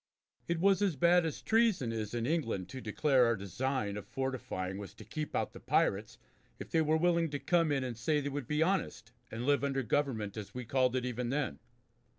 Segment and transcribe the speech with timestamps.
[0.47, 4.79] It was as bad as treason is in England to declare our design of fortifying
[4.79, 6.17] was to keep out the pirates
[6.57, 9.63] if they were willing to come in and say they would be honest and live
[9.63, 11.59] under government as we called it even then.